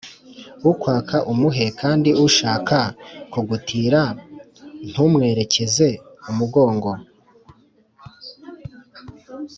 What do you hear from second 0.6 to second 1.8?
Ukwaka umuhe